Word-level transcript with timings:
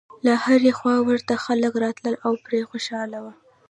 له 0.25 0.33
هرې 0.43 0.71
خوا 0.79 0.95
ورته 1.09 1.33
خلک 1.45 1.73
راتلل 1.83 2.15
او 2.25 2.33
پرې 2.45 2.61
خوشاله 2.69 3.17
و. 3.21 3.25